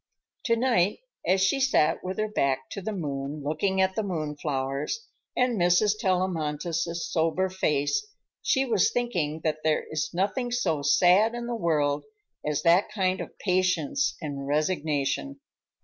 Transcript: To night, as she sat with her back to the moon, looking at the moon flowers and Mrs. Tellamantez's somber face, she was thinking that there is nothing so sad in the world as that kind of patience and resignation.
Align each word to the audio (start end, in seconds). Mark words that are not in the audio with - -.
To 0.45 0.55
night, 0.55 1.01
as 1.27 1.41
she 1.41 1.59
sat 1.59 2.03
with 2.03 2.17
her 2.17 2.27
back 2.27 2.71
to 2.71 2.81
the 2.81 2.91
moon, 2.91 3.43
looking 3.43 3.79
at 3.81 3.93
the 3.93 4.01
moon 4.01 4.35
flowers 4.35 5.05
and 5.37 5.59
Mrs. 5.61 5.93
Tellamantez's 5.99 7.07
somber 7.11 7.49
face, 7.49 8.07
she 8.41 8.65
was 8.65 8.89
thinking 8.91 9.41
that 9.43 9.59
there 9.63 9.83
is 9.91 10.09
nothing 10.11 10.49
so 10.49 10.81
sad 10.81 11.35
in 11.35 11.45
the 11.45 11.53
world 11.53 12.03
as 12.43 12.63
that 12.63 12.89
kind 12.89 13.21
of 13.21 13.37
patience 13.37 14.15
and 14.19 14.47
resignation. 14.47 15.39